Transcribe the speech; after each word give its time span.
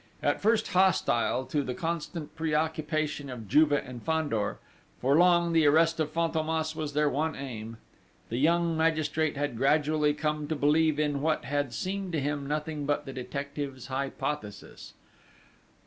At 0.23 0.41
first 0.41 0.69
hostile 0.69 1.45
to 1.45 1.61
the 1.61 1.75
constant 1.75 2.35
preoccupation 2.35 3.29
of 3.29 3.47
Juve 3.47 3.71
and 3.73 4.01
Fandor 4.01 4.57
for 4.99 5.15
long 5.15 5.53
the 5.53 5.67
arrest 5.67 5.99
of 5.99 6.11
Fantômas 6.11 6.75
was 6.75 6.93
their 6.93 7.07
one 7.07 7.35
aim 7.35 7.77
the 8.29 8.39
young 8.39 8.75
magistrate 8.75 9.37
had 9.37 9.55
gradually 9.57 10.15
come 10.15 10.47
to 10.47 10.55
believe 10.55 10.99
in 10.99 11.21
what 11.21 11.45
had 11.45 11.71
seemed 11.71 12.13
to 12.13 12.19
him 12.19 12.47
nothing 12.47 12.87
but 12.87 13.05
the 13.05 13.13
detective's 13.13 13.85
hypothesis. 13.93 14.95